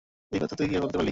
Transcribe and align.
এই 0.33 0.39
কথা 0.43 0.53
তুই 0.57 0.67
কিভাবে 0.67 0.83
বলতে 0.85 0.89
পারলি? 0.93 0.99